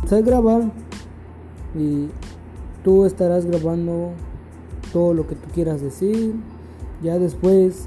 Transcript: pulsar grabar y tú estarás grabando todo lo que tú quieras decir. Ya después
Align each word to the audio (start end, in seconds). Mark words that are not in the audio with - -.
pulsar 0.00 0.22
grabar 0.22 0.70
y 1.74 2.08
tú 2.82 3.04
estarás 3.04 3.46
grabando 3.46 4.10
todo 4.92 5.14
lo 5.14 5.26
que 5.26 5.34
tú 5.34 5.48
quieras 5.54 5.80
decir. 5.80 6.34
Ya 7.02 7.18
después 7.18 7.86